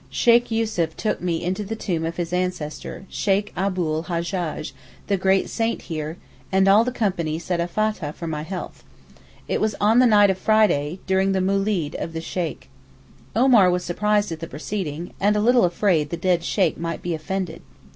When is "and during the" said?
10.97-11.39